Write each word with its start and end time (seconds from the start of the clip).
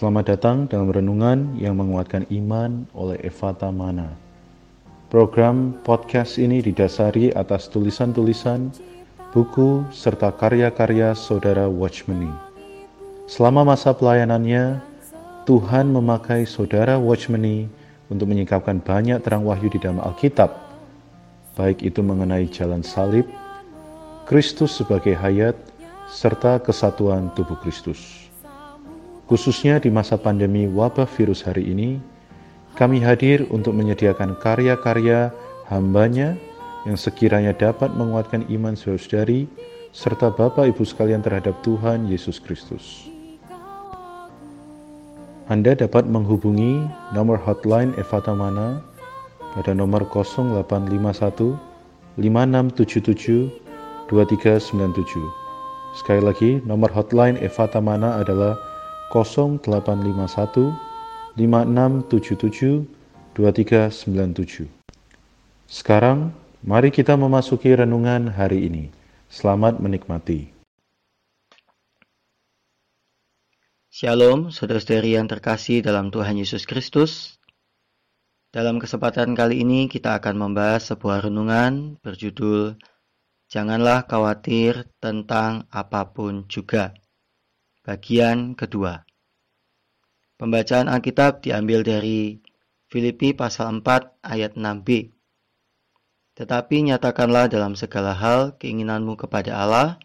Selamat 0.00 0.32
datang 0.32 0.64
dalam 0.64 0.88
renungan 0.88 1.60
yang 1.60 1.76
menguatkan 1.76 2.24
iman 2.32 2.88
oleh 2.96 3.20
Evata 3.20 3.68
Mana. 3.68 4.16
Program 5.12 5.76
podcast 5.84 6.40
ini 6.40 6.64
didasari 6.64 7.36
atas 7.36 7.68
tulisan-tulisan, 7.68 8.72
buku, 9.36 9.84
serta 9.92 10.32
karya-karya 10.32 11.12
saudara 11.12 11.68
Watchmeni. 11.68 12.32
Selama 13.28 13.76
masa 13.76 13.92
pelayanannya, 13.92 14.80
Tuhan 15.44 15.92
memakai 15.92 16.48
saudara 16.48 16.96
Watchmeni 16.96 17.68
untuk 18.08 18.32
menyingkapkan 18.32 18.80
banyak 18.80 19.20
terang 19.20 19.44
wahyu 19.44 19.68
di 19.68 19.76
dalam 19.76 20.00
Alkitab, 20.00 20.48
baik 21.60 21.84
itu 21.84 22.00
mengenai 22.00 22.48
jalan 22.48 22.80
salib, 22.80 23.28
Kristus 24.24 24.80
sebagai 24.80 25.12
hayat, 25.12 25.60
serta 26.08 26.56
kesatuan 26.56 27.28
tubuh 27.36 27.60
Kristus. 27.60 28.29
Khususnya 29.30 29.78
di 29.78 29.94
masa 29.94 30.18
pandemi 30.18 30.66
wabah 30.66 31.06
virus 31.06 31.46
hari 31.46 31.70
ini, 31.70 32.02
kami 32.74 32.98
hadir 32.98 33.46
untuk 33.54 33.78
menyediakan 33.78 34.34
karya-karya 34.42 35.30
hambanya 35.70 36.34
yang 36.82 36.98
sekiranya 36.98 37.54
dapat 37.54 37.94
menguatkan 37.94 38.42
iman 38.50 38.74
saudari 38.74 39.46
serta 39.94 40.34
Bapak 40.34 40.74
Ibu 40.74 40.82
sekalian 40.82 41.22
terhadap 41.22 41.54
Tuhan 41.62 42.10
Yesus 42.10 42.42
Kristus. 42.42 43.06
Anda 45.46 45.78
dapat 45.78 46.10
menghubungi 46.10 46.82
nomor 47.14 47.38
hotline 47.38 47.94
Evata 48.02 48.34
Mana 48.34 48.82
pada 49.54 49.70
nomor 49.78 50.10
0851 50.10 51.54
5677 52.18 53.46
2397. 54.10 55.22
Sekali 56.02 56.18
lagi, 56.18 56.58
nomor 56.66 56.90
hotline 56.90 57.38
Evata 57.38 57.78
Mana 57.78 58.18
adalah 58.18 58.58
0851 58.58 58.69
5677 59.10 60.70
2397. 63.34 64.70
Sekarang, 65.66 66.30
mari 66.62 66.94
kita 66.94 67.18
memasuki 67.18 67.74
renungan 67.74 68.30
hari 68.30 68.70
ini. 68.70 68.94
Selamat 69.26 69.82
menikmati. 69.82 70.54
Shalom, 73.90 74.54
saudara-saudari 74.54 75.18
yang 75.18 75.26
terkasih 75.26 75.82
dalam 75.82 76.14
Tuhan 76.14 76.38
Yesus 76.38 76.62
Kristus. 76.62 77.42
Dalam 78.54 78.78
kesempatan 78.78 79.34
kali 79.34 79.66
ini 79.66 79.90
kita 79.90 80.22
akan 80.22 80.38
membahas 80.38 80.94
sebuah 80.94 81.26
renungan 81.26 81.98
berjudul 81.98 82.78
Janganlah 83.50 84.06
khawatir 84.06 84.86
tentang 85.02 85.66
apa 85.74 86.06
pun 86.14 86.46
juga. 86.46 86.94
Bagian 87.90 88.54
kedua. 88.54 89.02
Pembacaan 90.38 90.86
Alkitab 90.86 91.42
diambil 91.42 91.82
dari 91.82 92.38
Filipi 92.86 93.34
pasal 93.34 93.82
4 93.82 94.22
ayat 94.22 94.54
6b. 94.54 95.10
Tetapi 96.38 96.86
nyatakanlah 96.86 97.50
dalam 97.50 97.74
segala 97.74 98.14
hal 98.14 98.54
keinginanmu 98.62 99.18
kepada 99.18 99.58
Allah 99.58 99.98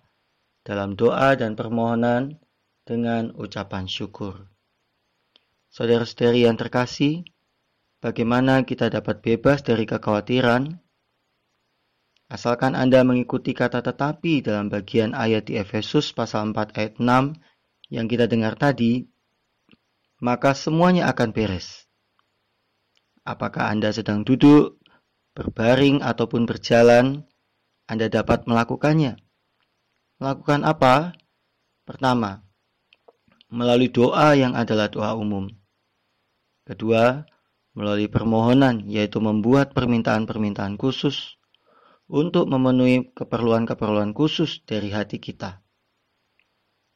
dalam 0.66 0.98
doa 0.98 1.38
dan 1.38 1.54
permohonan 1.54 2.42
dengan 2.90 3.30
ucapan 3.38 3.86
syukur. 3.86 4.50
Saudara-saudari 5.70 6.50
yang 6.50 6.58
terkasih, 6.58 7.22
bagaimana 8.02 8.66
kita 8.66 8.90
dapat 8.90 9.22
bebas 9.22 9.62
dari 9.62 9.86
kekhawatiran? 9.86 10.74
Asalkan 12.34 12.74
Anda 12.74 13.06
mengikuti 13.06 13.54
kata 13.54 13.86
tetapi 13.86 14.42
dalam 14.42 14.74
bagian 14.74 15.14
ayat 15.14 15.54
di 15.54 15.62
Efesus 15.62 16.18
pasal 16.18 16.50
4 16.50 16.74
ayat 16.82 16.98
6 16.98 17.54
yang 17.90 18.10
kita 18.10 18.26
dengar 18.26 18.58
tadi, 18.58 19.06
maka 20.24 20.56
semuanya 20.58 21.12
akan 21.12 21.30
beres. 21.36 21.86
Apakah 23.26 23.74
Anda 23.74 23.90
sedang 23.90 24.22
duduk, 24.22 24.78
berbaring, 25.34 26.02
ataupun 26.06 26.46
berjalan, 26.46 27.26
Anda 27.90 28.10
dapat 28.10 28.46
melakukannya. 28.46 29.18
Melakukan 30.22 30.62
apa? 30.64 31.18
Pertama, 31.86 32.46
melalui 33.50 33.90
doa 33.94 34.34
yang 34.34 34.58
adalah 34.58 34.90
doa 34.90 35.14
umum. 35.14 35.50
Kedua, 36.66 37.22
melalui 37.76 38.10
permohonan, 38.10 38.88
yaitu 38.90 39.22
membuat 39.22 39.76
permintaan-permintaan 39.76 40.80
khusus 40.80 41.38
untuk 42.10 42.50
memenuhi 42.50 43.12
keperluan-keperluan 43.14 44.16
khusus 44.16 44.64
dari 44.66 44.90
hati 44.90 45.18
kita. 45.22 45.62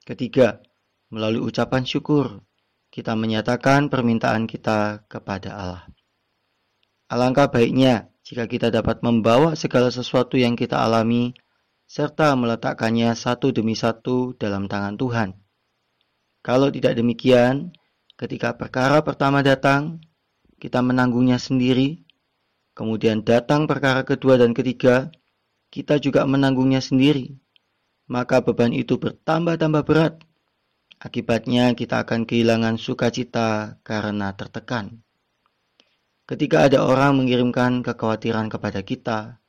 Ketiga, 0.07 0.63
melalui 1.09 1.41
ucapan 1.41 1.83
syukur, 1.85 2.45
kita 2.93 3.17
menyatakan 3.17 3.89
permintaan 3.89 4.45
kita 4.45 5.05
kepada 5.09 5.49
Allah. 5.57 5.83
Alangkah 7.09 7.49
baiknya 7.49 8.13
jika 8.21 8.45
kita 8.45 8.69
dapat 8.69 9.01
membawa 9.01 9.57
segala 9.57 9.89
sesuatu 9.89 10.37
yang 10.37 10.53
kita 10.53 10.77
alami 10.77 11.33
serta 11.89 12.37
meletakkannya 12.37 13.17
satu 13.17 13.49
demi 13.49 13.73
satu 13.73 14.37
dalam 14.37 14.69
tangan 14.69 14.93
Tuhan. 14.93 15.29
Kalau 16.45 16.69
tidak 16.69 16.93
demikian, 16.93 17.73
ketika 18.13 18.53
perkara 18.53 19.01
pertama 19.01 19.41
datang, 19.41 19.97
kita 20.61 20.85
menanggungnya 20.85 21.41
sendiri, 21.41 22.05
kemudian 22.77 23.25
datang 23.25 23.65
perkara 23.65 24.05
kedua 24.05 24.37
dan 24.37 24.53
ketiga, 24.53 25.09
kita 25.73 25.97
juga 25.97 26.29
menanggungnya 26.29 26.85
sendiri. 26.85 27.33
Maka 28.05 28.45
beban 28.45 28.73
itu 28.73 29.01
bertambah-tambah 29.01 29.83
berat 29.85 30.28
Akibatnya 30.99 31.71
kita 31.79 32.03
akan 32.03 32.27
kehilangan 32.27 32.75
sukacita 32.75 33.79
karena 33.87 34.35
tertekan. 34.35 34.99
Ketika 36.27 36.67
ada 36.67 36.83
orang 36.83 37.23
mengirimkan 37.23 37.87
kekhawatiran 37.87 38.51
kepada 38.51 38.83
kita, 38.83 39.39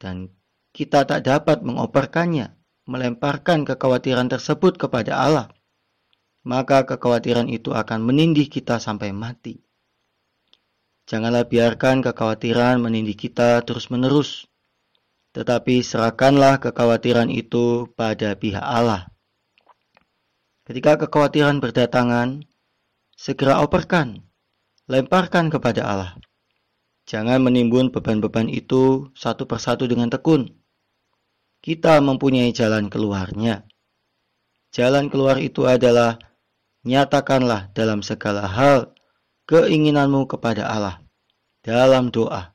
dan 0.00 0.32
kita 0.72 1.04
tak 1.04 1.28
dapat 1.28 1.60
mengoperkannya, 1.60 2.56
melemparkan 2.88 3.68
kekhawatiran 3.68 4.32
tersebut 4.32 4.80
kepada 4.80 5.20
Allah, 5.20 5.52
maka 6.48 6.88
kekhawatiran 6.88 7.52
itu 7.52 7.76
akan 7.76 8.08
menindih 8.08 8.48
kita 8.48 8.80
sampai 8.80 9.12
mati. 9.12 9.60
Janganlah 11.04 11.44
biarkan 11.44 12.00
kekhawatiran 12.00 12.80
menindih 12.80 13.12
kita 13.12 13.60
terus-menerus, 13.68 14.48
tetapi 15.36 15.84
serahkanlah 15.84 16.64
kekhawatiran 16.64 17.28
itu 17.28 17.92
pada 17.92 18.32
pihak 18.40 18.64
Allah 18.64 19.12
Ketika 20.68 21.00
kekhawatiran 21.00 21.64
berdatangan, 21.64 22.44
segera 23.16 23.64
operkan, 23.64 24.20
lemparkan 24.84 25.48
kepada 25.48 25.80
Allah. 25.80 26.12
Jangan 27.08 27.40
menimbun 27.40 27.88
beban-beban 27.88 28.52
itu 28.52 29.08
satu 29.16 29.48
persatu 29.48 29.88
dengan 29.88 30.12
tekun. 30.12 30.44
Kita 31.64 32.04
mempunyai 32.04 32.52
jalan 32.52 32.92
keluarnya. 32.92 33.64
Jalan 34.68 35.08
keluar 35.08 35.40
itu 35.40 35.64
adalah 35.64 36.20
nyatakanlah 36.84 37.72
dalam 37.72 38.04
segala 38.04 38.44
hal 38.44 38.92
keinginanmu 39.48 40.28
kepada 40.28 40.68
Allah 40.68 41.00
dalam 41.64 42.12
doa, 42.12 42.52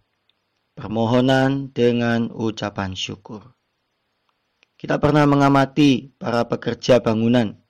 permohonan 0.78 1.74
dengan 1.74 2.30
ucapan 2.30 2.94
syukur. 2.94 3.58
Kita 4.78 5.02
pernah 5.02 5.26
mengamati 5.26 6.14
para 6.14 6.46
pekerja 6.46 7.02
bangunan 7.02 7.63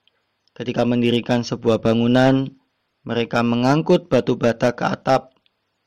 Ketika 0.54 0.86
mendirikan 0.86 1.42
sebuah 1.42 1.82
bangunan, 1.82 2.46
mereka 3.02 3.42
mengangkut 3.42 4.06
batu 4.06 4.38
bata 4.38 4.70
ke 4.70 4.86
atap 4.86 5.34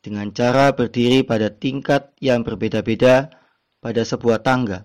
dengan 0.03 0.27
cara 0.35 0.75
berdiri 0.75 1.23
pada 1.23 1.47
tingkat 1.47 2.11
yang 2.19 2.43
berbeda-beda 2.43 3.31
pada 3.79 4.01
sebuah 4.03 4.43
tangga. 4.43 4.83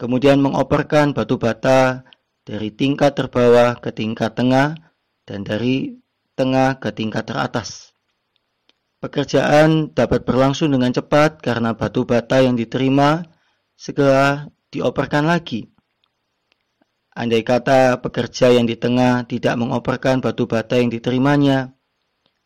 Kemudian 0.00 0.40
mengoperkan 0.40 1.12
batu 1.12 1.36
bata 1.36 2.08
dari 2.42 2.72
tingkat 2.72 3.14
terbawah 3.14 3.76
ke 3.78 3.92
tingkat 3.92 4.32
tengah 4.32 4.74
dan 5.28 5.44
dari 5.44 6.00
tengah 6.34 6.80
ke 6.80 6.88
tingkat 6.90 7.28
teratas. 7.28 7.92
Pekerjaan 8.98 9.92
dapat 9.92 10.24
berlangsung 10.24 10.72
dengan 10.72 10.88
cepat 10.88 11.44
karena 11.44 11.76
batu 11.76 12.08
bata 12.08 12.40
yang 12.40 12.56
diterima 12.56 13.20
segera 13.76 14.48
dioperkan 14.72 15.28
lagi. 15.28 15.73
Andai 17.14 17.46
kata 17.46 18.02
pekerja 18.02 18.50
yang 18.50 18.66
di 18.66 18.74
tengah 18.74 19.22
tidak 19.30 19.54
mengoperkan 19.54 20.18
batu 20.18 20.50
bata 20.50 20.82
yang 20.82 20.90
diterimanya, 20.90 21.70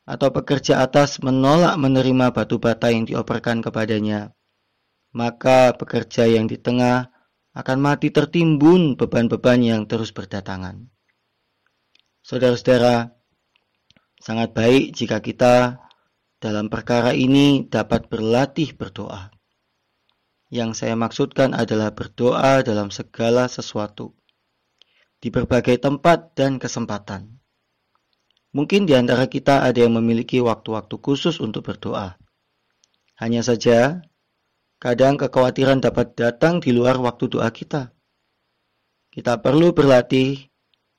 atau 0.05 0.29
pekerja 0.29 0.85
atas 0.85 1.25
menolak 1.25 1.73
menerima 1.81 2.37
batu 2.37 2.61
bata 2.61 2.93
yang 2.93 3.09
dioperkan 3.09 3.65
kepadanya, 3.65 4.37
maka 5.17 5.73
pekerja 5.73 6.29
yang 6.29 6.45
di 6.45 6.61
tengah 6.61 7.09
akan 7.57 7.79
mati 7.81 8.13
tertimbun 8.13 9.01
beban-beban 9.01 9.65
yang 9.65 9.83
terus 9.89 10.13
berdatangan. 10.13 10.85
Saudara-saudara, 12.21 13.17
sangat 14.21 14.53
baik 14.53 14.93
jika 14.93 15.25
kita 15.25 15.81
dalam 16.45 16.69
perkara 16.69 17.17
ini 17.17 17.65
dapat 17.65 18.13
berlatih 18.13 18.77
berdoa. 18.77 19.33
Yang 20.53 20.85
saya 20.85 20.93
maksudkan 20.93 21.57
adalah 21.57 21.97
berdoa 21.97 22.61
dalam 22.61 22.93
segala 22.93 23.49
sesuatu 23.49 24.18
di 25.19 25.29
berbagai 25.35 25.83
tempat 25.83 26.39
dan 26.39 26.63
kesempatan. 26.63 27.39
Mungkin 28.55 28.89
di 28.89 28.97
antara 28.97 29.29
kita 29.29 29.67
ada 29.67 29.77
yang 29.77 29.99
memiliki 29.99 30.41
waktu-waktu 30.41 30.97
khusus 30.99 31.37
untuk 31.39 31.69
berdoa. 31.69 32.17
Hanya 33.19 33.45
saja, 33.45 34.01
kadang 34.81 35.19
kekhawatiran 35.19 35.83
dapat 35.83 36.15
datang 36.15 36.63
di 36.63 36.71
luar 36.73 36.97
waktu 37.03 37.29
doa 37.29 37.51
kita. 37.51 37.93
Kita 39.13 39.43
perlu 39.43 39.75
berlatih 39.75 40.49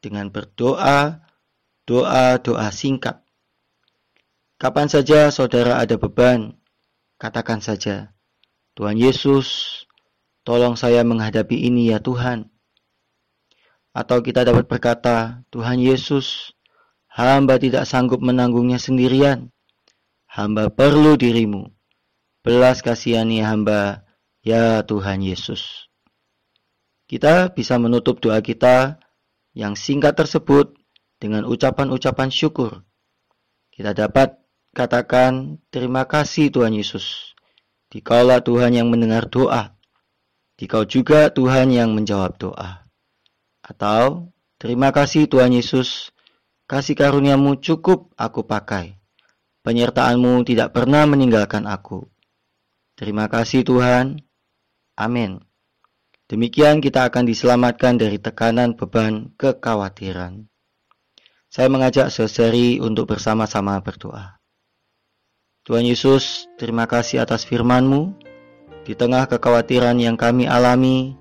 dengan 0.03 0.27
berdoa, 0.29 1.23
doa-doa 1.87 2.67
singkat. 2.69 3.23
Kapan 4.59 4.91
saja 4.91 5.31
saudara 5.31 5.79
ada 5.79 5.95
beban, 5.95 6.59
katakan 7.15 7.63
saja, 7.63 8.11
Tuhan 8.75 8.99
Yesus, 8.99 9.47
tolong 10.43 10.75
saya 10.75 11.01
menghadapi 11.07 11.55
ini 11.55 11.95
ya 11.95 12.03
Tuhan. 12.03 12.51
Atau 13.93 14.21
kita 14.21 14.45
dapat 14.45 14.69
berkata, 14.69 15.41
Tuhan 15.49 15.81
Yesus, 15.81 16.53
hamba 17.09 17.57
tidak 17.57 17.89
sanggup 17.89 18.21
menanggungnya 18.21 18.77
sendirian. 18.77 19.49
Hamba 20.29 20.69
perlu 20.69 21.17
dirimu. 21.17 21.73
Belas 22.45 22.85
kasihani 22.85 23.41
hamba, 23.41 24.05
ya 24.45 24.85
Tuhan 24.85 25.25
Yesus. 25.25 25.89
Kita 27.09 27.49
bisa 27.49 27.81
menutup 27.81 28.21
doa 28.21 28.37
kita 28.39 29.01
yang 29.57 29.73
singkat 29.73 30.13
tersebut 30.13 30.77
dengan 31.17 31.49
ucapan-ucapan 31.49 32.29
syukur. 32.29 32.85
Kita 33.73 33.97
dapat 33.97 34.37
katakan 34.77 35.57
terima 35.73 36.05
kasih 36.05 36.53
Tuhan 36.53 36.77
Yesus. 36.77 37.33
Dikaulah 37.89 38.45
Tuhan 38.45 38.77
yang 38.77 38.93
mendengar 38.93 39.25
doa. 39.25 39.73
Dikau 40.61 40.85
juga 40.85 41.33
Tuhan 41.33 41.73
yang 41.73 41.97
menjawab 41.97 42.37
doa. 42.37 42.88
Atau, 43.69 44.33
terima 44.57 44.89
kasih 44.89 45.29
Tuhan 45.29 45.53
Yesus, 45.53 46.09
kasih 46.65 46.97
karuniamu 46.97 47.61
cukup 47.61 48.09
aku 48.17 48.41
pakai. 48.41 48.97
Penyertaanmu 49.61 50.41
tidak 50.49 50.73
pernah 50.73 51.05
meninggalkan 51.05 51.69
aku. 51.69 52.09
Terima 52.97 53.29
kasih 53.29 53.61
Tuhan. 53.61 54.17
Amin. 54.97 55.45
Demikian 56.25 56.81
kita 56.81 57.05
akan 57.05 57.29
diselamatkan 57.29 58.01
dari 58.01 58.17
tekanan 58.17 58.73
beban 58.73 59.29
kekhawatiran. 59.37 60.49
Saya 61.49 61.69
mengajak 61.69 62.09
seseri 62.09 62.81
untuk 62.81 63.09
bersama-sama 63.09 63.77
berdoa. 63.81 64.37
Tuhan 65.65 65.85
Yesus, 65.85 66.49
terima 66.57 66.89
kasih 66.89 67.21
atas 67.21 67.45
firman-Mu. 67.45 68.17
Di 68.85 68.97
tengah 68.97 69.29
kekhawatiran 69.29 69.97
yang 70.01 70.17
kami 70.17 70.49
alami, 70.49 71.18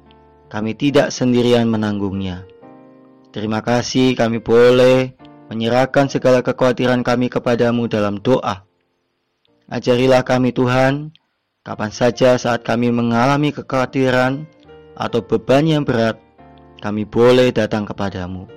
kami 0.49 0.77
tidak 0.77 1.13
sendirian 1.15 1.69
menanggungnya. 1.69 2.45
Terima 3.33 3.61
kasih 3.61 4.17
kami 4.17 4.41
boleh 4.41 5.13
menyerahkan 5.49 6.09
segala 6.09 6.45
kekhawatiran 6.45 7.05
kami 7.05 7.29
kepadamu 7.29 7.89
dalam 7.89 8.21
doa. 8.21 8.65
Ajarilah 9.69 10.25
kami 10.25 10.53
Tuhan, 10.53 11.13
kapan 11.65 11.93
saja 11.93 12.41
saat 12.41 12.65
kami 12.65 12.89
mengalami 12.89 13.53
kekhawatiran 13.53 14.49
atau 14.97 15.21
beban 15.21 15.69
yang 15.69 15.85
berat, 15.85 16.17
kami 16.81 17.05
boleh 17.05 17.53
datang 17.53 17.85
kepadamu. 17.85 18.49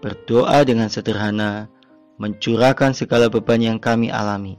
Berdoa 0.00 0.64
dengan 0.64 0.88
sederhana, 0.88 1.68
mencurahkan 2.16 2.96
segala 2.96 3.28
beban 3.28 3.60
yang 3.60 3.78
kami 3.78 4.08
alami. 4.08 4.56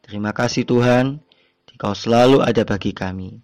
Terima 0.00 0.32
kasih 0.32 0.64
Tuhan, 0.64 1.20
Kau 1.82 1.98
selalu 1.98 2.38
ada 2.46 2.62
bagi 2.62 2.94
kami. 2.94 3.42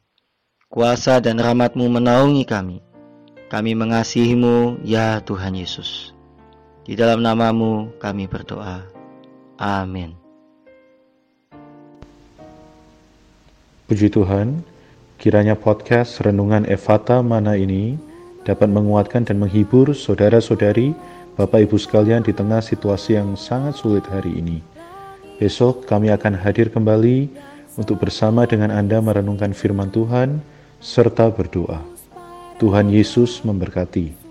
Kuasa 0.69 1.17
dan 1.17 1.41
rahmatmu 1.41 1.89
menaungi 1.89 2.45
kami. 2.45 2.85
Kami 3.49 3.73
mengasihimu, 3.73 4.85
ya 4.85 5.17
Tuhan 5.25 5.57
Yesus. 5.57 6.13
Di 6.85 6.93
dalam 6.93 7.25
namamu 7.25 7.89
kami 7.97 8.29
berdoa. 8.29 8.85
Amin. 9.57 10.13
Puji 13.89 14.13
Tuhan, 14.13 14.61
kiranya 15.17 15.57
podcast 15.57 16.21
Renungan 16.21 16.69
Evata 16.69 17.25
Mana 17.25 17.57
ini 17.57 17.97
dapat 18.45 18.69
menguatkan 18.69 19.25
dan 19.25 19.41
menghibur 19.41 19.97
saudara-saudari, 19.97 20.93
Bapak 21.41 21.65
Ibu 21.65 21.81
sekalian 21.81 22.21
di 22.21 22.37
tengah 22.37 22.61
situasi 22.61 23.17
yang 23.17 23.41
sangat 23.41 23.81
sulit 23.81 24.05
hari 24.05 24.37
ini. 24.37 24.61
Besok 25.41 25.89
kami 25.89 26.13
akan 26.13 26.37
hadir 26.37 26.69
kembali 26.69 27.33
untuk 27.81 28.05
bersama 28.05 28.45
dengan 28.45 28.69
Anda 28.69 29.01
merenungkan 29.01 29.57
firman 29.57 29.89
Tuhan 29.89 30.58
serta 30.79 31.27
berdoa. 31.31 31.83
Tuhan 32.59 32.91
Yesus 32.91 33.43
memberkati. 33.43 34.28